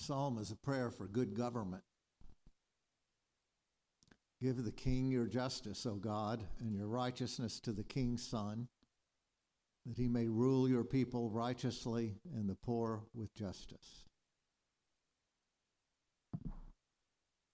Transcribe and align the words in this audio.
psalm 0.00 0.38
is 0.38 0.50
a 0.50 0.56
prayer 0.56 0.90
for 0.90 1.06
good 1.06 1.34
government. 1.34 1.82
Give 4.40 4.64
the 4.64 4.72
king 4.72 5.10
your 5.10 5.26
justice, 5.26 5.84
O 5.84 5.96
God, 5.96 6.42
and 6.60 6.74
your 6.74 6.86
righteousness 6.86 7.60
to 7.60 7.72
the 7.72 7.84
king's 7.84 8.26
son, 8.26 8.68
that 9.84 9.98
he 9.98 10.08
may 10.08 10.28
rule 10.28 10.68
your 10.68 10.84
people 10.84 11.28
righteously 11.28 12.14
and 12.34 12.48
the 12.48 12.54
poor 12.54 13.02
with 13.14 13.34
justice. 13.34 14.04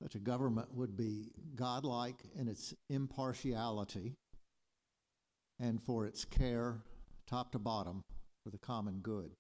Such 0.01 0.15
a 0.15 0.21
government 0.21 0.73
would 0.73 0.97
be 0.97 1.33
godlike 1.57 2.23
in 2.39 2.47
its 2.47 2.75
impartiality 2.89 4.15
and 5.59 5.83
for 5.83 6.07
its 6.07 6.25
care, 6.25 6.83
top 7.27 7.51
to 7.53 7.59
bottom, 7.59 8.05
for 8.45 8.51
the 8.51 8.59
common 8.59 9.01
good. 9.01 9.33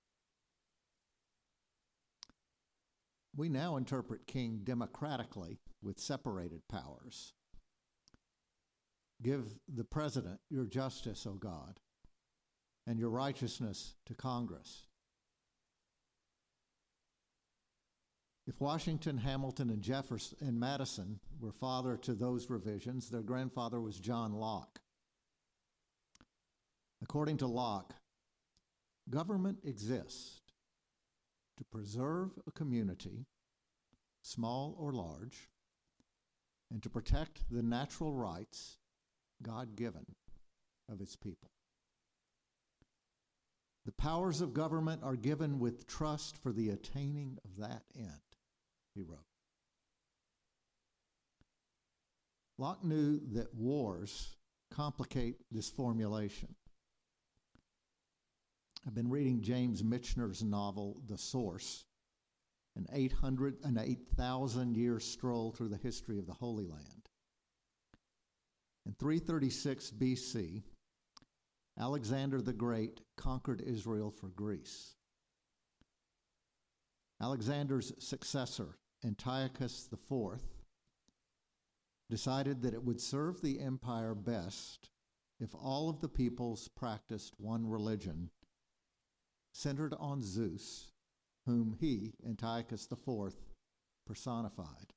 We 3.36 3.48
now 3.50 3.76
interpret 3.76 4.26
king 4.26 4.60
democratically 4.64 5.58
with 5.82 6.00
separated 6.00 6.66
powers. 6.68 7.34
Give 9.22 9.44
the 9.68 9.84
president 9.84 10.40
your 10.48 10.64
justice, 10.64 11.27
O 11.27 11.34
God, 11.34 11.80
and 12.86 12.98
your 12.98 13.10
righteousness 13.10 13.94
to 14.06 14.14
Congress. 14.14 14.86
If 18.46 18.60
Washington, 18.60 19.18
Hamilton, 19.18 19.70
and 19.70 19.82
Jefferson 19.82 20.38
and 20.41 20.58
Madison 20.58 21.18
were 21.41 21.52
father 21.52 21.96
to 21.98 22.14
those 22.14 22.48
revisions, 22.48 23.10
their 23.10 23.22
grandfather 23.22 23.80
was 23.80 23.98
John 23.98 24.32
Locke. 24.32 24.80
According 27.02 27.38
to 27.38 27.46
Locke, 27.46 27.94
government 29.10 29.58
exists 29.64 30.41
to 31.56 31.65
preserve 31.65 32.30
a 32.46 32.51
community, 32.51 33.27
small 34.23 34.77
or 34.78 34.92
large, 34.92 35.48
and 36.70 36.83
to 36.83 36.91
protect 36.91 37.41
the 37.50 37.62
natural 37.62 38.12
rights 38.12 38.78
God 39.42 39.77
given 39.77 40.06
of 40.91 41.00
its 41.00 41.17
people. 41.17 41.50
The 43.84 43.92
powers 43.92 44.41
of 44.41 44.53
government 44.53 45.03
are 45.05 45.14
given 45.14 45.61
with 45.61 45.86
trust 45.86 46.36
for 46.39 46.53
the 46.53 46.70
attaining 46.70 47.39
of 47.45 47.56
that 47.58 47.84
end, 47.97 48.20
he 48.95 49.02
wrote. 49.02 49.20
Locke 52.58 52.83
knew 52.83 53.20
that 53.33 53.55
wars 53.55 54.34
complicate 54.70 55.36
this 55.52 55.69
formulation. 55.69 56.55
I've 58.87 58.95
been 58.95 59.11
reading 59.11 59.42
James 59.42 59.83
Michener's 59.83 60.45
novel, 60.45 61.03
The 61.09 61.19
Source, 61.19 61.84
an 62.77 62.87
800 62.92 63.56
an 63.65 63.79
8,000 63.79 64.77
year 64.77 65.01
stroll 65.01 65.51
through 65.51 65.70
the 65.70 65.77
history 65.77 66.20
of 66.20 66.27
the 66.27 66.33
Holy 66.33 66.67
Land. 66.67 67.09
In 68.87 68.92
336 68.92 69.91
BC, 69.91 70.62
Alexander 71.77 72.41
the 72.41 72.53
Great 72.53 73.01
conquered 73.17 73.61
Israel 73.61 74.12
for 74.12 74.29
Greece. 74.29 74.95
Alexander's 77.20 77.92
successor, 77.98 78.79
Antiochus 79.05 79.89
IV, 79.92 80.39
decided 82.09 82.62
that 82.62 82.75
it 82.75 82.84
would 82.84 83.01
serve 83.01 83.41
the 83.41 83.59
empire 83.59 84.14
best 84.14 84.91
if 85.41 85.53
all 85.57 85.89
of 85.89 86.01
the 86.01 86.09
peoples 86.09 86.69
practiced 86.69 87.34
one 87.39 87.69
religion 87.69 88.31
centered 89.56 89.94
on 89.98 90.22
Zeus, 90.22 90.92
whom 91.46 91.74
he, 91.80 92.12
Antiochus 92.26 92.86
IV, 92.92 93.34
personified. 94.06 94.92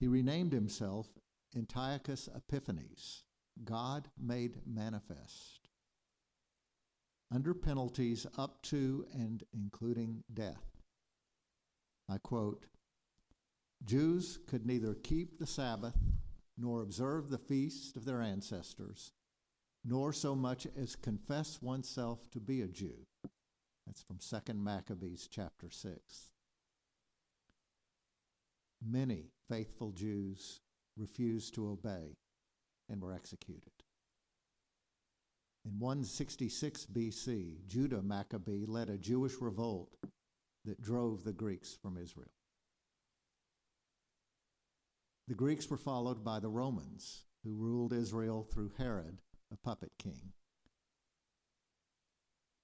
He 0.00 0.08
renamed 0.08 0.52
himself 0.52 1.06
Antiochus 1.54 2.28
Epiphanes, 2.34 3.24
God 3.64 4.08
made 4.18 4.66
manifest, 4.66 5.68
under 7.30 7.52
penalties 7.52 8.26
up 8.38 8.62
to 8.62 9.04
and 9.12 9.44
including 9.52 10.24
death. 10.32 10.64
I 12.08 12.16
quote 12.18 12.66
Jews 13.84 14.38
could 14.46 14.64
neither 14.64 14.94
keep 14.94 15.38
the 15.38 15.46
Sabbath 15.46 15.98
nor 16.56 16.80
observe 16.80 17.28
the 17.28 17.38
feast 17.38 17.96
of 17.96 18.06
their 18.06 18.22
ancestors 18.22 19.12
nor 19.84 20.12
so 20.12 20.34
much 20.34 20.66
as 20.76 20.96
confess 20.96 21.60
oneself 21.60 22.30
to 22.30 22.40
be 22.40 22.62
a 22.62 22.66
Jew. 22.66 23.06
That's 23.86 24.02
from 24.02 24.16
2nd 24.16 24.62
Maccabees 24.62 25.28
chapter 25.30 25.68
6. 25.68 26.28
Many 28.82 29.30
faithful 29.48 29.92
Jews 29.92 30.60
refused 30.96 31.54
to 31.54 31.68
obey 31.68 32.16
and 32.88 33.02
were 33.02 33.12
executed. 33.12 33.72
In 35.66 35.78
166 35.78 36.86
BC, 36.86 37.66
Judah 37.66 38.02
Maccabee 38.02 38.66
led 38.66 38.88
a 38.88 38.98
Jewish 38.98 39.34
revolt 39.40 39.96
that 40.64 40.82
drove 40.82 41.24
the 41.24 41.32
Greeks 41.32 41.76
from 41.80 41.98
Israel. 41.98 42.32
The 45.28 45.34
Greeks 45.34 45.68
were 45.70 45.78
followed 45.78 46.22
by 46.22 46.38
the 46.40 46.50
Romans, 46.50 47.24
who 47.42 47.54
ruled 47.54 47.94
Israel 47.94 48.46
through 48.50 48.72
Herod 48.76 49.18
puppet 49.56 49.92
king. 49.98 50.32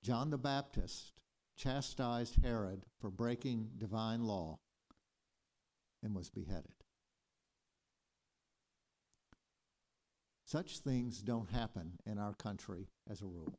John 0.03 0.31
the 0.31 0.39
Baptist 0.39 1.13
chastised 1.57 2.37
Herod 2.43 2.87
for 3.01 3.11
breaking 3.11 3.71
divine 3.77 4.25
law 4.25 4.59
and 6.03 6.15
was 6.15 6.31
beheaded. 6.31 6.73
Such 10.47 10.79
things 10.79 11.21
don't 11.21 11.51
happen 11.51 11.99
in 12.07 12.19
our 12.19 12.35
country 12.35 12.89
as 13.09 13.21
a 13.21 13.27
rule. 13.27 13.55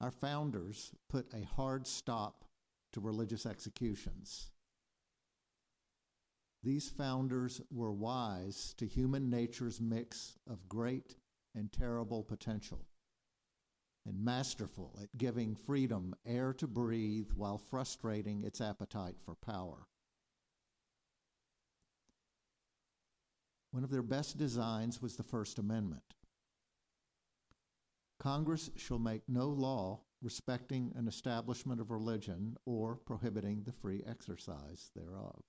Our 0.00 0.10
founders 0.10 0.92
put 1.08 1.26
a 1.34 1.44
hard 1.44 1.86
stop 1.86 2.44
to 2.92 3.00
religious 3.00 3.44
executions. 3.44 4.52
These 6.64 6.88
founders 6.88 7.60
were 7.70 7.92
wise 7.92 8.72
to 8.78 8.86
human 8.86 9.28
nature's 9.28 9.82
mix 9.82 10.38
of 10.46 10.66
great 10.66 11.14
and 11.54 11.70
terrible 11.70 12.22
potential, 12.22 12.86
and 14.06 14.24
masterful 14.24 14.98
at 15.02 15.14
giving 15.18 15.56
freedom 15.56 16.14
air 16.24 16.54
to 16.54 16.66
breathe 16.66 17.32
while 17.36 17.58
frustrating 17.58 18.44
its 18.44 18.62
appetite 18.62 19.16
for 19.22 19.34
power. 19.34 19.88
One 23.70 23.84
of 23.84 23.90
their 23.90 24.02
best 24.02 24.38
designs 24.38 25.02
was 25.02 25.16
the 25.16 25.22
First 25.22 25.58
Amendment. 25.58 26.14
Congress 28.18 28.70
shall 28.76 28.98
make 28.98 29.28
no 29.28 29.50
law 29.50 30.00
respecting 30.22 30.94
an 30.96 31.08
establishment 31.08 31.78
of 31.78 31.90
religion 31.90 32.56
or 32.64 32.96
prohibiting 32.96 33.64
the 33.64 33.72
free 33.72 34.02
exercise 34.06 34.90
thereof. 34.96 35.42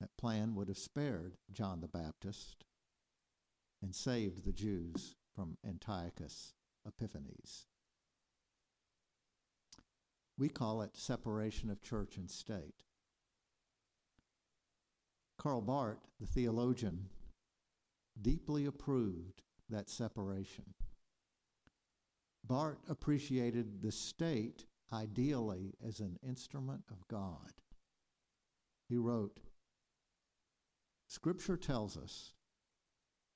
That 0.00 0.16
plan 0.16 0.54
would 0.54 0.68
have 0.68 0.78
spared 0.78 1.36
John 1.52 1.80
the 1.80 1.88
Baptist 1.88 2.64
and 3.82 3.94
saved 3.94 4.44
the 4.44 4.52
Jews 4.52 5.16
from 5.34 5.58
Antiochus 5.66 6.54
Epiphanes. 6.86 7.66
We 10.38 10.48
call 10.48 10.80
it 10.80 10.96
separation 10.96 11.70
of 11.70 11.82
church 11.82 12.16
and 12.16 12.30
state. 12.30 12.82
Karl 15.38 15.60
Barth, 15.60 16.08
the 16.18 16.26
theologian, 16.26 17.08
deeply 18.20 18.66
approved 18.66 19.42
that 19.68 19.88
separation. 19.88 20.74
Barth 22.44 22.78
appreciated 22.88 23.82
the 23.82 23.92
state 23.92 24.64
ideally 24.92 25.74
as 25.86 26.00
an 26.00 26.18
instrument 26.26 26.82
of 26.90 27.06
God. 27.08 27.52
He 28.88 28.96
wrote, 28.96 29.40
Scripture 31.10 31.56
tells 31.56 31.96
us 31.96 32.34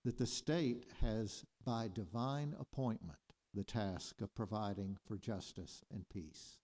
that 0.05 0.17
the 0.17 0.29
state 0.29 0.87
has, 1.01 1.45
by 1.65 1.91
divine 1.93 2.55
appointment, 2.61 3.19
the 3.53 3.65
task 3.65 4.21
of 4.21 4.33
providing 4.33 4.97
for 5.09 5.19
justice 5.19 5.83
and 5.93 6.09
peace. 6.09 6.59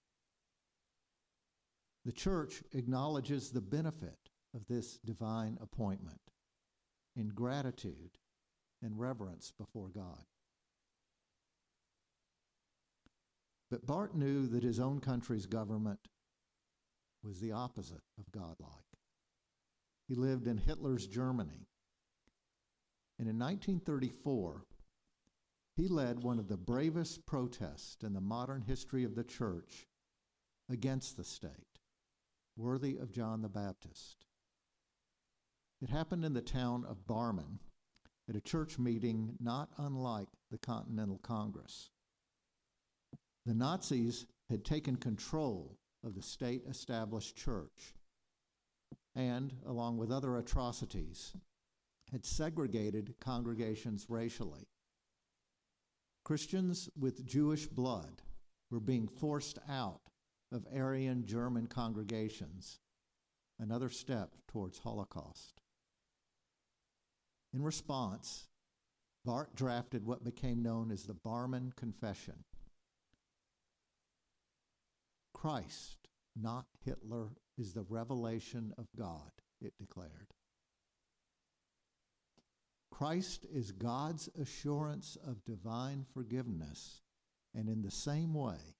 The 2.05 2.13
church 2.13 2.63
acknowledges 2.75 3.51
the 3.51 3.61
benefit 3.61 4.31
of 4.55 4.69
this 4.69 4.99
divine 4.99 5.59
appointment 5.61 6.21
in 7.17 7.31
gratitude 7.31 8.19
and 8.81 8.97
reverence 8.97 9.53
before 9.59 9.89
God. 9.89 10.25
But 13.69 13.85
Barth 13.85 14.15
knew 14.15 14.47
that 14.47 14.63
his 14.63 14.79
own 14.79 15.01
country's 15.01 15.47
government 15.47 16.07
was 17.25 17.41
the 17.41 17.51
opposite 17.51 18.05
of 18.17 18.31
godlike. 18.31 18.90
He 20.11 20.17
lived 20.17 20.49
in 20.49 20.59
Hitler's 20.59 21.07
Germany. 21.07 21.69
And 23.21 23.29
in 23.29 23.39
1934, 23.39 24.65
he 25.77 25.87
led 25.87 26.25
one 26.25 26.41
of 26.41 26.49
the 26.49 26.57
bravest 26.57 27.25
protests 27.27 28.03
in 28.03 28.13
the 28.13 28.21
modern 28.21 28.61
history 28.63 29.05
of 29.05 29.15
the 29.15 29.23
church 29.23 29.87
against 30.69 31.17
the 31.17 31.23
state, 31.23 31.79
worthy 32.57 32.97
of 32.97 33.13
John 33.13 33.41
the 33.41 33.49
Baptist. 33.49 34.27
It 35.81 35.91
happened 35.91 36.25
in 36.25 36.35
the 36.35 36.43
town 36.43 36.85
of 36.89 37.07
Barmen 37.07 37.61
at 38.29 38.35
a 38.35 38.41
church 38.41 38.81
meeting 38.81 39.37
not 39.39 39.69
unlike 39.79 40.29
the 40.51 40.59
Continental 40.59 41.19
Congress. 41.19 41.89
The 43.47 43.55
Nazis 43.55 44.27
had 44.49 44.65
taken 44.65 44.97
control 44.97 45.79
of 46.03 46.17
the 46.17 46.23
state 46.23 46.65
established 46.69 47.37
church 47.37 47.95
and, 49.15 49.55
along 49.67 49.99
with 49.99 50.13
other 50.13 50.37
atrocities, 50.37 51.35
had 52.11 52.25
segregated 52.25 53.15
congregations 53.21 54.07
racially. 54.09 54.69
Christians 56.25 56.89
with 56.99 57.27
Jewish 57.27 57.67
blood 57.67 58.23
were 58.71 58.81
being 58.81 59.09
forced 59.09 59.59
out 59.69 60.01
of 60.53 60.67
Aryan 60.75 61.25
German 61.27 61.67
congregations, 61.67 62.81
another 63.59 63.89
step 63.89 64.35
towards 64.49 64.79
Holocaust. 64.79 65.61
In 67.53 67.63
response, 67.63 68.49
Barth 69.25 69.55
drafted 69.55 70.07
what 70.07 70.25
became 70.25 70.63
known 70.63 70.91
as 70.91 71.05
the 71.05 71.15
Barmen 71.15 71.75
Confession. 71.77 72.45
Christ, 75.35 76.00
not 76.37 76.67
Hitler, 76.85 77.31
is 77.59 77.73
the 77.73 77.85
revelation 77.89 78.73
of 78.79 78.87
God, 78.97 79.31
it 79.61 79.75
declared. 79.79 80.35
Christ 82.91 83.47
is 83.53 83.73
God's 83.73 84.29
assurance 84.41 85.17
of 85.27 85.45
divine 85.45 86.05
forgiveness, 86.13 87.03
and 87.55 87.69
in 87.69 87.83
the 87.83 87.91
same 87.91 88.35
way, 88.35 88.77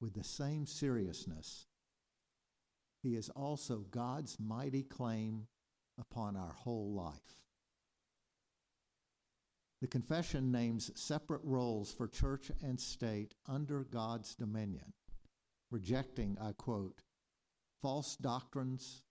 with 0.00 0.14
the 0.14 0.24
same 0.24 0.66
seriousness, 0.66 1.66
he 3.02 3.14
is 3.14 3.28
also 3.30 3.86
God's 3.90 4.38
mighty 4.40 4.82
claim 4.82 5.46
upon 5.98 6.36
our 6.36 6.52
whole 6.52 6.92
life. 6.92 7.42
The 9.80 9.86
confession 9.86 10.50
names 10.50 10.90
separate 10.94 11.42
roles 11.44 11.92
for 11.92 12.08
church 12.08 12.50
and 12.62 12.80
state 12.80 13.34
under 13.46 13.84
God's 13.84 14.34
dominion, 14.34 14.92
rejecting, 15.70 16.36
I 16.40 16.52
quote, 16.52 17.02
false 17.82 18.16
doctrines 18.16 19.02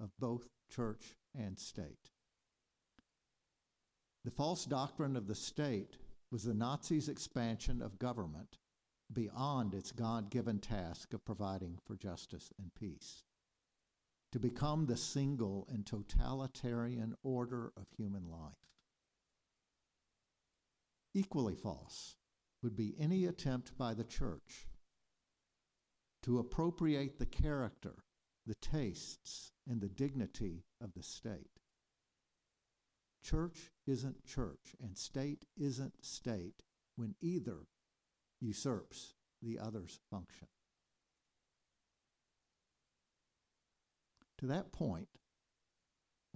of 0.00 0.10
both 0.18 0.48
church 0.70 1.16
and 1.34 1.58
state. 1.58 2.10
The 4.24 4.30
false 4.30 4.64
doctrine 4.64 5.16
of 5.16 5.26
the 5.26 5.34
state 5.34 5.96
was 6.30 6.44
the 6.44 6.54
Nazis' 6.54 7.08
expansion 7.08 7.80
of 7.80 7.98
government 7.98 8.58
beyond 9.12 9.72
its 9.72 9.92
God 9.92 10.30
given 10.30 10.58
task 10.58 11.14
of 11.14 11.24
providing 11.24 11.78
for 11.86 11.96
justice 11.96 12.52
and 12.58 12.74
peace, 12.74 13.24
to 14.32 14.38
become 14.38 14.84
the 14.84 14.96
single 14.96 15.66
and 15.70 15.86
totalitarian 15.86 17.14
order 17.22 17.72
of 17.76 17.86
human 17.96 18.28
life. 18.28 18.52
Equally 21.14 21.54
false 21.54 22.16
would 22.62 22.76
be 22.76 22.94
any 22.98 23.24
attempt 23.24 23.78
by 23.78 23.94
the 23.94 24.04
church 24.04 24.66
to 26.22 26.38
appropriate 26.38 27.18
the 27.18 27.26
character, 27.26 28.04
the 28.46 28.54
tastes, 28.56 29.52
and 29.68 29.80
the 29.80 29.88
dignity 29.88 30.64
of 30.80 30.94
the 30.94 31.02
state. 31.02 31.60
Church 33.22 33.70
isn't 33.86 34.24
church, 34.24 34.74
and 34.80 34.96
state 34.96 35.44
isn't 35.56 36.04
state 36.04 36.62
when 36.96 37.14
either 37.20 37.66
usurps 38.40 39.14
the 39.42 39.58
other's 39.58 40.00
function. 40.10 40.48
To 44.38 44.46
that 44.46 44.72
point, 44.72 45.08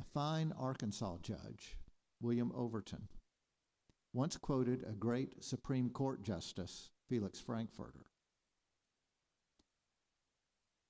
a 0.00 0.04
fine 0.04 0.52
Arkansas 0.58 1.18
judge, 1.22 1.78
William 2.20 2.52
Overton, 2.54 3.08
once 4.12 4.36
quoted 4.36 4.84
a 4.84 4.92
great 4.92 5.42
Supreme 5.42 5.88
Court 5.88 6.22
justice, 6.22 6.90
Felix 7.08 7.40
Frankfurter. 7.40 8.06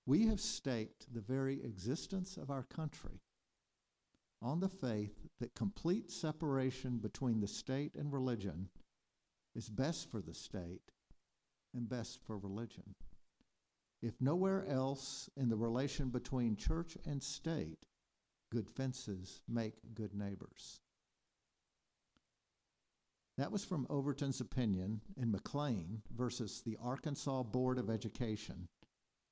We 0.05 0.27
have 0.27 0.41
staked 0.41 1.13
the 1.13 1.21
very 1.21 1.63
existence 1.63 2.37
of 2.37 2.51
our 2.51 2.65
country 2.65 3.21
on 4.41 4.59
the 4.59 4.69
faith 4.69 5.29
that 5.39 5.55
complete 5.55 6.11
separation 6.11 6.99
between 6.99 7.41
the 7.41 7.47
state 7.47 7.95
and 7.95 8.13
religion 8.13 8.69
is 9.55 9.69
best 9.69 10.11
for 10.11 10.21
the 10.21 10.35
state 10.35 10.91
and 11.75 11.89
best 11.89 12.19
for 12.27 12.37
religion. 12.37 12.95
If 14.03 14.21
nowhere 14.21 14.67
else 14.67 15.31
in 15.37 15.49
the 15.49 15.57
relation 15.57 16.09
between 16.09 16.57
church 16.57 16.99
and 17.07 17.23
state, 17.23 17.79
good 18.51 18.69
fences 18.69 19.41
make 19.49 19.75
good 19.95 20.13
neighbors. 20.13 20.81
That 23.39 23.53
was 23.53 23.65
from 23.65 23.87
Overton's 23.89 24.41
opinion 24.41 25.01
in 25.17 25.31
McLean 25.31 26.03
versus 26.15 26.61
the 26.61 26.77
Arkansas 26.83 27.45
Board 27.45 27.79
of 27.79 27.89
Education, 27.89 28.69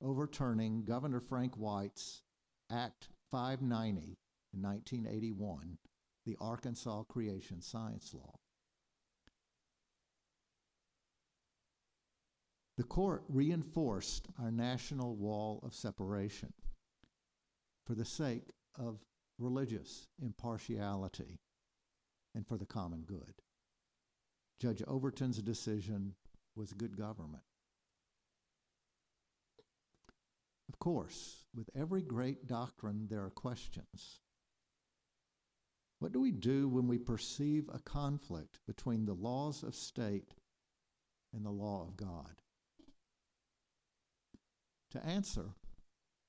overturning 0.02 0.84
Governor 0.84 1.20
Frank 1.20 1.56
White's 1.56 2.22
Act 2.70 3.08
590 3.30 4.18
in 4.52 4.62
1981, 4.62 5.78
the 6.26 6.36
Arkansas 6.40 7.02
Creation 7.04 7.60
Science 7.60 8.14
Law. 8.14 8.38
The 12.76 12.84
court 12.84 13.24
reinforced 13.28 14.28
our 14.42 14.50
national 14.50 15.14
wall 15.16 15.60
of 15.62 15.74
separation 15.74 16.52
for 17.84 17.94
the 17.94 18.04
sake 18.04 18.52
of 18.78 19.04
religious 19.38 20.06
impartiality 20.22 21.40
and 22.34 22.46
for 22.46 22.56
the 22.56 22.66
common 22.66 23.02
good. 23.02 23.34
Judge 24.60 24.82
Overton's 24.86 25.42
decision 25.42 26.14
was 26.56 26.72
good 26.72 26.96
government. 26.96 27.42
Of 30.72 30.78
course, 30.78 31.46
with 31.52 31.68
every 31.74 32.00
great 32.00 32.46
doctrine, 32.46 33.08
there 33.10 33.24
are 33.24 33.30
questions. 33.30 34.20
What 35.98 36.12
do 36.12 36.20
we 36.20 36.30
do 36.30 36.68
when 36.68 36.86
we 36.86 36.96
perceive 36.96 37.68
a 37.74 37.80
conflict 37.80 38.60
between 38.68 39.04
the 39.04 39.14
laws 39.14 39.64
of 39.64 39.74
state 39.74 40.32
and 41.34 41.44
the 41.44 41.50
law 41.50 41.82
of 41.82 41.96
God? 41.96 42.40
To 44.92 45.04
answer, 45.04 45.56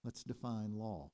let's 0.04 0.24
define 0.24 0.74
law. 0.74 1.12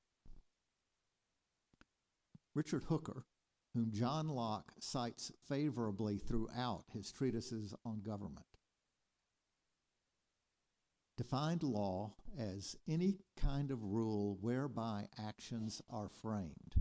Richard 2.54 2.84
Hooker, 2.84 3.26
whom 3.74 3.92
John 3.92 4.28
Locke 4.28 4.72
cites 4.80 5.32
favorably 5.46 6.16
throughout 6.16 6.84
his 6.94 7.12
treatises 7.12 7.74
on 7.84 8.00
government, 8.00 8.46
defined 11.18 11.62
law 11.62 12.14
as 12.38 12.74
any 12.88 13.18
kind 13.36 13.70
of 13.70 13.82
rule 13.82 14.38
whereby 14.40 15.04
actions 15.18 15.82
are 15.90 16.08
framed 16.08 16.80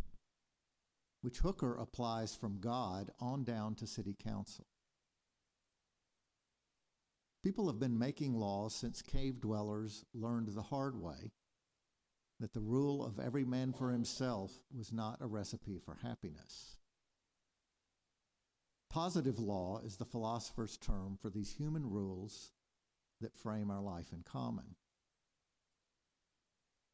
which 1.22 1.40
Hooker 1.40 1.76
applies 1.76 2.36
from 2.36 2.62
God 2.62 3.12
on 3.20 3.44
down 3.44 3.76
to 3.76 3.86
city 3.86 4.16
council. 4.18 4.66
People 7.44 7.68
have 7.68 7.80
been 7.80 8.00
making 8.00 8.34
laws 8.34 8.76
since 8.76 9.02
cave 9.02 9.42
dwellers 9.42 10.06
learned 10.14 10.48
the 10.48 10.62
hard 10.62 11.02
way 11.02 11.32
that 12.40 12.54
the 12.54 12.62
rule 12.62 13.04
of 13.04 13.20
every 13.20 13.44
man 13.44 13.74
for 13.74 13.92
himself 13.92 14.52
was 14.74 14.94
not 14.94 15.18
a 15.22 15.28
recipe 15.28 15.80
for 15.84 15.98
happiness. 16.02 16.78
Positive 18.90 19.40
law 19.40 19.82
is 19.84 19.98
the 19.98 20.06
philosopher's 20.06 20.78
term 20.78 21.18
for 21.22 21.30
these 21.30 21.54
human 21.54 21.90
rules 21.90 22.52
that 23.22 23.38
frame 23.38 23.72
our 23.72 23.82
life 23.82 24.12
in 24.14 24.24
common. 24.24 24.76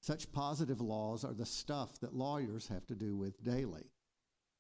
Such 0.02 0.32
positive 0.32 0.82
laws 0.82 1.24
are 1.24 1.34
the 1.34 1.46
stuff 1.46 2.00
that 2.02 2.14
lawyers 2.16 2.68
have 2.68 2.86
to 2.88 2.96
do 2.96 3.16
with 3.16 3.44
daily. 3.44 3.92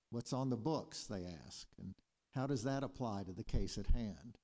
What's 0.10 0.32
on 0.32 0.50
the 0.50 0.58
books, 0.58 1.06
they 1.06 1.26
ask, 1.46 1.68
and 1.78 1.96
how 2.34 2.48
does 2.48 2.64
that 2.64 2.84
apply 2.84 3.24
to 3.24 3.34
the 3.34 3.44
case 3.44 3.78
at 3.78 3.88
hand? 3.88 4.38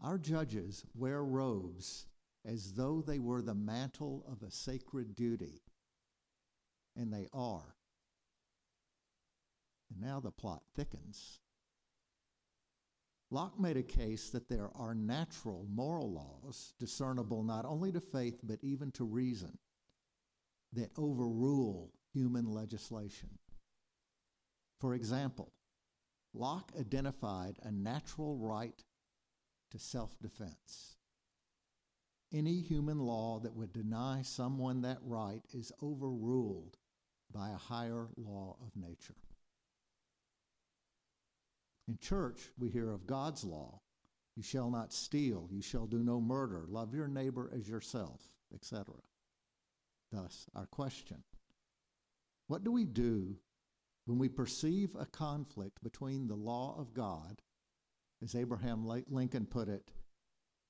Our 0.00 0.18
judges 0.18 0.84
wear 0.94 1.22
robes 1.24 2.06
as 2.46 2.72
though 2.72 3.02
they 3.02 3.18
were 3.18 3.42
the 3.42 3.54
mantle 3.54 4.24
of 4.30 4.42
a 4.42 4.50
sacred 4.50 5.14
duty, 5.14 5.62
and 6.96 7.12
they 7.12 7.26
are. 7.34 7.74
And 9.90 10.00
now 10.00 10.20
the 10.20 10.30
plot 10.30 10.62
thickens. 10.74 11.40
Locke 13.30 13.60
made 13.60 13.76
a 13.76 13.82
case 13.82 14.30
that 14.30 14.48
there 14.48 14.70
are 14.74 14.94
natural 14.94 15.66
moral 15.70 16.10
laws 16.10 16.72
discernible 16.78 17.42
not 17.42 17.66
only 17.66 17.92
to 17.92 18.00
faith 18.00 18.40
but 18.42 18.58
even 18.62 18.90
to 18.92 19.04
reason 19.04 19.58
that 20.72 20.90
overrule 20.96 21.92
human 22.12 22.46
legislation. 22.46 23.28
For 24.80 24.94
example, 24.94 25.52
Locke 26.32 26.72
identified 26.78 27.58
a 27.62 27.70
natural 27.70 28.36
right 28.36 28.82
to 29.70 29.78
self 29.78 30.18
defense. 30.20 30.96
Any 32.32 32.60
human 32.60 32.98
law 32.98 33.40
that 33.40 33.54
would 33.54 33.72
deny 33.72 34.22
someone 34.22 34.82
that 34.82 34.98
right 35.02 35.42
is 35.52 35.72
overruled 35.82 36.76
by 37.32 37.50
a 37.50 37.56
higher 37.56 38.08
law 38.16 38.56
of 38.62 38.76
nature. 38.76 39.14
In 41.88 41.96
church, 41.98 42.50
we 42.58 42.68
hear 42.68 42.90
of 42.90 43.06
God's 43.06 43.44
law. 43.44 43.80
You 44.36 44.42
shall 44.42 44.70
not 44.70 44.92
steal, 44.92 45.48
you 45.50 45.62
shall 45.62 45.86
do 45.86 46.04
no 46.04 46.20
murder, 46.20 46.66
love 46.68 46.94
your 46.94 47.08
neighbor 47.08 47.50
as 47.52 47.66
yourself, 47.66 48.20
etc. 48.54 48.94
Thus, 50.12 50.46
our 50.54 50.66
question 50.66 51.24
What 52.46 52.62
do 52.62 52.70
we 52.70 52.84
do 52.84 53.36
when 54.04 54.18
we 54.18 54.28
perceive 54.28 54.94
a 54.98 55.06
conflict 55.06 55.82
between 55.82 56.28
the 56.28 56.36
law 56.36 56.76
of 56.78 56.94
God, 56.94 57.42
as 58.22 58.34
Abraham 58.34 58.86
Lincoln 59.08 59.46
put 59.46 59.68
it, 59.68 59.90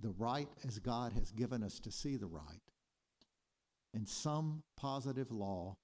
the 0.00 0.10
right 0.10 0.48
as 0.66 0.78
God 0.78 1.12
has 1.12 1.32
given 1.32 1.62
us 1.62 1.80
to 1.80 1.90
see 1.90 2.16
the 2.16 2.26
right, 2.26 2.62
and 3.92 4.08
some 4.08 4.62
positive 4.76 5.30
law 5.30 5.76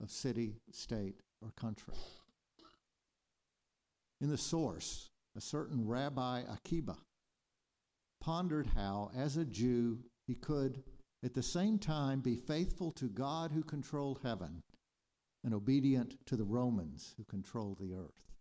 of 0.00 0.10
city, 0.10 0.60
state, 0.70 1.22
or 1.40 1.50
country? 1.52 1.94
In 4.24 4.30
the 4.30 4.38
source, 4.38 5.10
a 5.36 5.40
certain 5.42 5.86
Rabbi 5.86 6.44
Akiba 6.50 6.96
pondered 8.22 8.66
how, 8.68 9.10
as 9.14 9.36
a 9.36 9.44
Jew, 9.44 9.98
he 10.26 10.34
could 10.34 10.82
at 11.22 11.34
the 11.34 11.42
same 11.42 11.78
time 11.78 12.22
be 12.22 12.34
faithful 12.34 12.90
to 12.92 13.10
God 13.10 13.52
who 13.52 13.62
controlled 13.62 14.20
heaven 14.22 14.62
and 15.44 15.52
obedient 15.52 16.16
to 16.24 16.36
the 16.36 16.44
Romans 16.46 17.12
who 17.18 17.24
controlled 17.24 17.76
the 17.78 17.92
earth. 17.92 18.32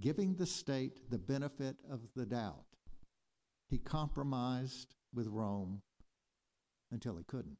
Giving 0.00 0.36
the 0.36 0.46
state 0.46 1.10
the 1.10 1.18
benefit 1.18 1.76
of 1.90 2.00
the 2.16 2.24
doubt, 2.24 2.64
he 3.68 3.76
compromised 3.76 4.94
with 5.12 5.26
Rome 5.26 5.82
until 6.90 7.18
he 7.18 7.24
couldn't. 7.24 7.58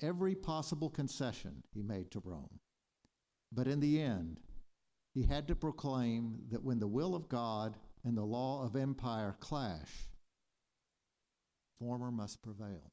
Every 0.00 0.36
possible 0.36 0.88
concession 0.88 1.64
he 1.72 1.82
made 1.82 2.12
to 2.12 2.22
Rome. 2.24 2.60
But 3.54 3.68
in 3.68 3.78
the 3.78 4.00
end, 4.00 4.40
he 5.12 5.22
had 5.22 5.46
to 5.48 5.54
proclaim 5.54 6.40
that 6.50 6.64
when 6.64 6.80
the 6.80 6.88
will 6.88 7.14
of 7.14 7.28
God 7.28 7.76
and 8.02 8.16
the 8.16 8.24
law 8.24 8.64
of 8.64 8.74
empire 8.74 9.36
clash, 9.38 10.08
former 11.78 12.10
must 12.10 12.42
prevail. 12.42 12.90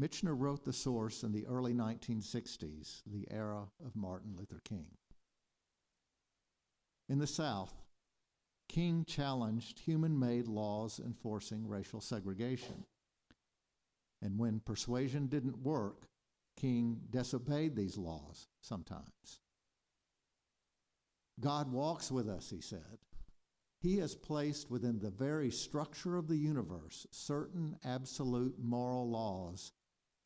Michener 0.00 0.34
wrote 0.38 0.64
the 0.64 0.72
source 0.72 1.22
in 1.22 1.32
the 1.32 1.44
early 1.46 1.74
1960s, 1.74 3.02
the 3.04 3.26
era 3.30 3.64
of 3.84 3.96
Martin 3.96 4.34
Luther 4.36 4.60
King. 4.64 4.86
In 7.08 7.18
the 7.18 7.26
South, 7.26 7.74
King 8.68 9.04
challenged 9.06 9.80
human 9.80 10.18
made 10.18 10.46
laws 10.46 11.00
enforcing 11.04 11.66
racial 11.66 12.00
segregation. 12.00 12.84
And 14.22 14.38
when 14.38 14.60
persuasion 14.60 15.26
didn't 15.26 15.58
work, 15.58 16.06
King 16.58 17.00
disobeyed 17.10 17.76
these 17.76 17.96
laws 17.96 18.48
sometimes. 18.62 19.40
God 21.40 21.70
walks 21.70 22.10
with 22.10 22.28
us, 22.28 22.50
he 22.50 22.60
said. 22.60 22.98
He 23.80 23.98
has 23.98 24.16
placed 24.16 24.68
within 24.68 24.98
the 24.98 25.10
very 25.10 25.52
structure 25.52 26.16
of 26.16 26.26
the 26.26 26.36
universe 26.36 27.06
certain 27.12 27.76
absolute 27.84 28.56
moral 28.58 29.08
laws, 29.08 29.72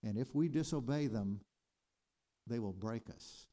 and 0.03 0.17
if 0.17 0.35
we 0.35 0.49
disobey 0.49 1.07
them, 1.07 1.41
they 2.47 2.59
will 2.59 2.73
break 2.73 3.11
us. 3.11 3.47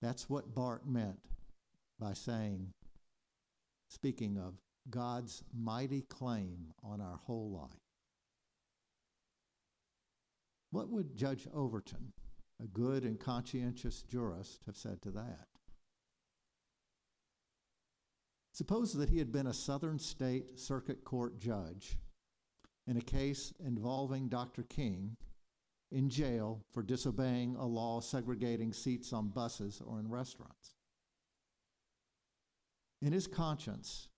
That's 0.00 0.30
what 0.30 0.54
Barth 0.54 0.86
meant 0.86 1.18
by 1.98 2.12
saying, 2.12 2.72
speaking 3.88 4.38
of 4.38 4.54
God's 4.90 5.42
mighty 5.52 6.02
claim 6.02 6.72
on 6.84 7.00
our 7.00 7.18
whole 7.24 7.50
life. 7.50 7.85
What 10.76 10.90
would 10.90 11.16
Judge 11.16 11.48
Overton, 11.54 12.12
a 12.62 12.66
good 12.66 13.04
and 13.04 13.18
conscientious 13.18 14.02
jurist, 14.02 14.60
have 14.66 14.76
said 14.76 15.00
to 15.00 15.10
that? 15.12 15.46
Suppose 18.52 18.92
that 18.92 19.08
he 19.08 19.16
had 19.16 19.32
been 19.32 19.46
a 19.46 19.54
Southern 19.54 19.98
State 19.98 20.60
Circuit 20.60 21.02
Court 21.02 21.40
judge 21.40 21.96
in 22.86 22.98
a 22.98 23.00
case 23.00 23.54
involving 23.64 24.28
Dr. 24.28 24.64
King 24.64 25.16
in 25.92 26.10
jail 26.10 26.60
for 26.70 26.82
disobeying 26.82 27.56
a 27.56 27.64
law 27.64 28.00
segregating 28.00 28.74
seats 28.74 29.14
on 29.14 29.28
buses 29.28 29.80
or 29.82 29.98
in 29.98 30.10
restaurants. 30.10 30.74
In 33.00 33.14
his 33.14 33.26
conscience, 33.26 34.10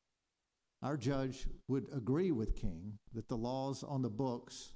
our 0.82 0.96
judge 0.96 1.46
would 1.68 1.86
agree 1.94 2.32
with 2.32 2.56
King 2.56 2.98
that 3.14 3.28
the 3.28 3.36
laws 3.36 3.84
on 3.84 4.02
the 4.02 4.10
books 4.10 4.72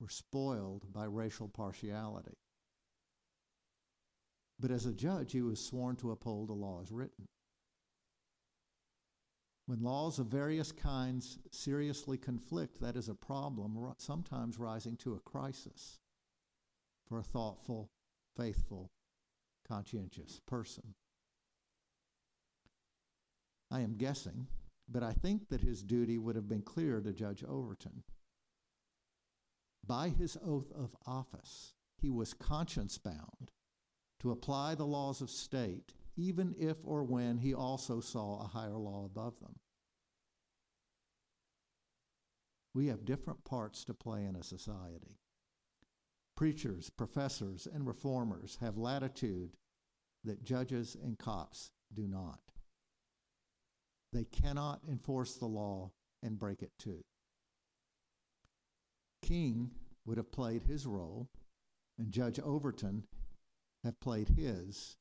were 0.00 0.08
spoiled 0.08 0.92
by 0.92 1.04
racial 1.04 1.48
partiality. 1.48 2.38
But 4.58 4.70
as 4.70 4.86
a 4.86 4.92
judge, 4.92 5.32
he 5.32 5.42
was 5.42 5.60
sworn 5.60 5.96
to 5.96 6.10
uphold 6.10 6.48
the 6.48 6.54
laws 6.54 6.90
written. 6.90 7.28
When 9.66 9.82
laws 9.82 10.18
of 10.18 10.26
various 10.26 10.72
kinds 10.72 11.38
seriously 11.52 12.18
conflict, 12.18 12.80
that 12.80 12.96
is 12.96 13.08
a 13.08 13.14
problem, 13.14 13.78
sometimes 13.98 14.58
rising 14.58 14.96
to 14.98 15.14
a 15.14 15.20
crisis 15.20 16.00
for 17.06 17.18
a 17.18 17.22
thoughtful, 17.22 17.90
faithful, 18.36 18.90
conscientious 19.68 20.40
person. 20.46 20.94
I 23.70 23.80
am 23.80 23.94
guessing, 23.96 24.48
but 24.88 25.04
I 25.04 25.12
think 25.12 25.48
that 25.50 25.60
his 25.60 25.82
duty 25.82 26.18
would 26.18 26.34
have 26.34 26.48
been 26.48 26.62
clear 26.62 27.00
to 27.00 27.12
Judge 27.12 27.44
Overton 27.44 28.02
by 29.86 30.08
his 30.08 30.36
oath 30.44 30.70
of 30.72 30.96
office, 31.06 31.74
he 31.96 32.10
was 32.10 32.34
conscience 32.34 32.98
bound 32.98 33.50
to 34.20 34.30
apply 34.30 34.74
the 34.74 34.86
laws 34.86 35.20
of 35.20 35.30
state, 35.30 35.94
even 36.16 36.54
if 36.58 36.76
or 36.84 37.02
when 37.02 37.38
he 37.38 37.54
also 37.54 38.00
saw 38.00 38.40
a 38.40 38.48
higher 38.48 38.76
law 38.76 39.04
above 39.04 39.38
them. 39.40 39.56
We 42.74 42.86
have 42.88 43.04
different 43.04 43.44
parts 43.44 43.84
to 43.84 43.94
play 43.94 44.24
in 44.24 44.36
a 44.36 44.42
society. 44.42 45.18
Preachers, 46.36 46.88
professors, 46.90 47.66
and 47.72 47.86
reformers 47.86 48.58
have 48.60 48.78
latitude 48.78 49.56
that 50.24 50.44
judges 50.44 50.96
and 51.02 51.18
cops 51.18 51.72
do 51.92 52.06
not. 52.06 52.40
They 54.12 54.24
cannot 54.24 54.80
enforce 54.88 55.34
the 55.34 55.46
law 55.46 55.90
and 56.22 56.38
break 56.38 56.62
it 56.62 56.72
too. 56.78 57.04
King 59.30 59.70
would 60.04 60.16
have 60.16 60.32
played 60.32 60.64
his 60.64 60.88
role, 60.88 61.28
and 61.96 62.10
Judge 62.10 62.40
Overton 62.40 63.04
have 63.84 64.00
played 64.00 64.30
his, 64.30 64.96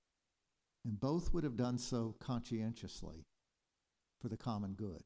and 0.86 1.00
both 1.00 1.34
would 1.34 1.44
have 1.44 1.58
done 1.58 1.80
so 1.80 2.16
conscientiously 2.20 3.26
for 4.22 4.30
the 4.30 4.38
common 4.38 4.74
good. 4.74 5.02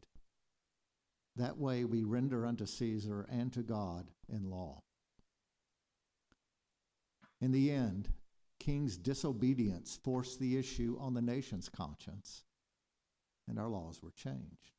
That 1.37 1.57
way 1.57 1.85
we 1.85 2.03
render 2.03 2.45
unto 2.45 2.65
Caesar 2.65 3.25
and 3.31 3.53
to 3.53 3.63
God 3.63 4.11
in 4.27 4.49
law. 4.49 4.81
In 7.39 7.53
the 7.53 7.71
end, 7.71 8.09
King's 8.59 8.97
disobedience 8.97 9.97
forced 10.03 10.37
the 10.41 10.57
issue 10.57 10.97
on 10.99 11.13
the 11.13 11.21
nation's 11.21 11.69
conscience, 11.69 12.43
and 13.47 13.57
our 13.57 13.69
laws 13.69 14.03
were 14.03 14.11
changed. 14.11 14.72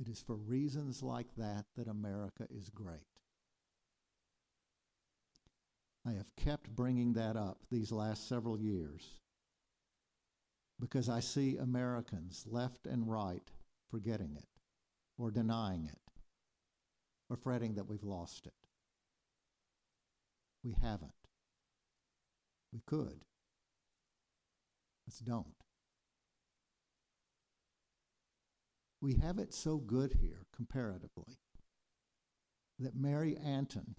It 0.00 0.08
is 0.08 0.22
for 0.22 0.36
reasons 0.36 1.02
like 1.02 1.34
that 1.36 1.64
that 1.76 1.88
America 1.88 2.46
is 2.50 2.70
great. 2.70 3.00
I 6.06 6.12
have 6.12 6.34
kept 6.36 6.74
bringing 6.74 7.14
that 7.14 7.36
up 7.36 7.58
these 7.70 7.90
last 7.90 8.28
several 8.28 8.58
years 8.58 9.18
because 10.80 11.08
I 11.08 11.20
see 11.20 11.56
Americans 11.56 12.44
left 12.46 12.86
and 12.86 13.10
right 13.10 13.42
forgetting 13.90 14.36
it 14.36 14.46
or 15.18 15.30
denying 15.30 15.86
it 15.86 15.98
or 17.28 17.36
fretting 17.36 17.74
that 17.74 17.88
we've 17.88 18.04
lost 18.04 18.46
it. 18.46 18.54
We 20.62 20.76
haven't. 20.80 21.12
We 22.72 22.80
could. 22.86 23.24
Let's 25.06 25.18
don't. 25.18 25.57
We 29.00 29.14
have 29.14 29.38
it 29.38 29.54
so 29.54 29.76
good 29.76 30.14
here, 30.20 30.46
comparatively, 30.54 31.38
that 32.80 32.96
Mary 32.96 33.36
Antin, 33.36 33.94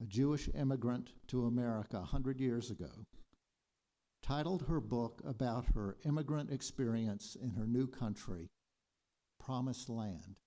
a 0.00 0.06
Jewish 0.06 0.48
immigrant 0.54 1.10
to 1.28 1.46
America 1.46 1.98
100 1.98 2.40
years 2.40 2.70
ago, 2.70 3.06
titled 4.22 4.62
her 4.62 4.80
book 4.80 5.22
about 5.24 5.66
her 5.74 5.96
immigrant 6.04 6.50
experience 6.50 7.36
in 7.40 7.50
her 7.50 7.66
new 7.66 7.86
country, 7.86 8.50
Promised 9.38 9.88
Land. 9.88 10.40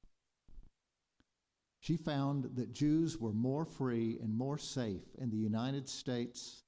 She 1.80 1.96
found 1.96 2.56
that 2.56 2.74
Jews 2.74 3.18
were 3.18 3.34
more 3.34 3.66
free 3.66 4.20
and 4.22 4.36
more 4.36 4.58
safe 4.58 5.16
in 5.18 5.30
the 5.30 5.38
United 5.38 5.88
States 5.88 6.63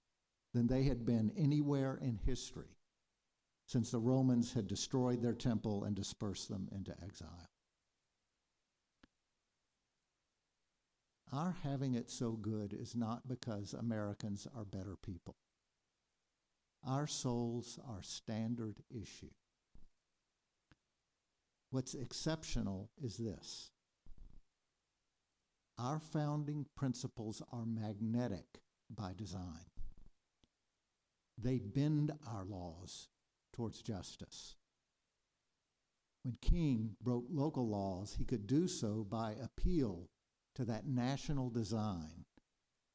than 0.54 0.68
they 0.68 0.84
had 0.84 1.06
been 1.06 1.34
anywhere 1.36 2.00
in 2.02 2.16
history 2.16 2.73
since 3.66 3.92
the 3.92 4.00
Romans 4.00 4.54
had 4.54 4.68
destroyed 4.68 5.22
their 5.22 5.34
temple 5.34 5.84
and 5.84 5.96
dispersed 5.96 6.50
them 6.50 6.68
into 6.72 6.94
exile. 7.04 7.50
Our 11.32 11.56
having 11.64 11.96
it 11.96 12.12
so 12.12 12.34
good 12.34 12.74
is 12.74 12.96
not 12.96 13.28
because 13.28 13.74
Americans 13.74 14.48
are 14.56 14.66
better 14.66 14.96
people. 14.96 15.36
Our 16.86 17.08
souls 17.08 17.80
are 17.88 18.04
standard 18.04 18.84
issue. 18.92 19.32
What's 21.72 21.96
exceptional 21.96 22.92
is 23.02 23.18
this 23.18 23.72
our 25.80 26.00
founding 26.00 26.68
principles 26.76 27.42
are 27.52 27.66
magnetic 27.66 28.62
by 28.96 29.14
design. 29.18 29.72
They 31.36 31.58
bend 31.58 32.12
our 32.28 32.46
laws 32.46 33.08
towards 33.54 33.82
justice. 33.82 34.56
When 36.24 36.38
King 36.42 36.96
broke 37.02 37.26
local 37.30 37.68
laws, 37.68 38.16
he 38.18 38.26
could 38.26 38.48
do 38.48 38.68
so 38.68 39.06
by 39.10 39.36
appeal 39.42 40.10
to 40.56 40.66
that 40.66 40.88
national 40.88 41.50
design, 41.50 42.26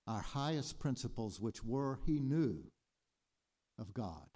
our 0.07 0.21
highest 0.21 0.79
principles, 0.79 1.41
which 1.41 1.65
were, 1.65 2.01
he 2.07 2.19
knew, 2.19 2.71
of 3.79 3.93
God. 3.93 4.29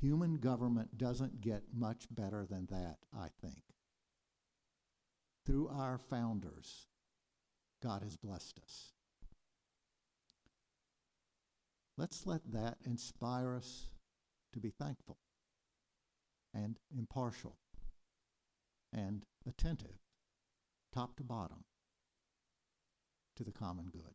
Human 0.00 0.34
government 0.38 0.98
doesn't 0.98 1.40
get 1.40 1.62
much 1.72 2.06
better 2.10 2.46
than 2.48 2.66
that, 2.66 2.96
I 3.16 3.28
think. 3.40 3.62
Through 5.46 5.68
our 5.68 5.98
founders, 5.98 6.86
God 7.82 8.02
has 8.02 8.16
blessed 8.16 8.58
us. 8.64 8.92
Let's 11.96 12.26
let 12.26 12.40
that 12.52 12.78
inspire 12.84 13.54
us 13.54 13.86
to 14.54 14.60
be 14.60 14.70
thankful 14.70 15.18
and 16.54 16.78
impartial 16.96 17.56
and 18.92 19.24
attentive, 19.46 19.98
top 20.94 21.16
to 21.16 21.24
bottom, 21.24 21.64
to 23.36 23.42
the 23.42 23.50
common 23.50 23.86
good. 23.86 24.14